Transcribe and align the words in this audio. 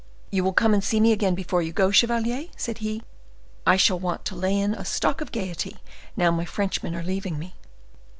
"You 0.31 0.43
will 0.43 0.53
come 0.53 0.73
and 0.73 0.83
see 0.83 0.99
me 0.99 1.11
again 1.11 1.35
before 1.35 1.61
you 1.61 1.71
go, 1.71 1.91
chevalier?" 1.91 2.47
said 2.57 2.79
he; 2.79 3.03
"I 3.67 3.75
shall 3.77 3.99
want 3.99 4.25
to 4.25 4.35
lay 4.35 4.57
in 4.59 4.73
a 4.73 4.83
stock 4.83 5.21
of 5.21 5.31
gayety 5.31 5.77
now 6.17 6.31
my 6.31 6.43
Frenchmen 6.43 6.95
are 6.95 7.03
leaving 7.03 7.37
me." 7.37 7.53